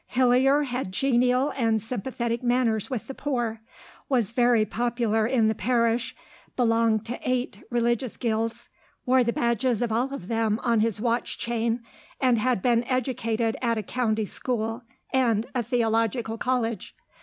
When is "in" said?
5.27-5.47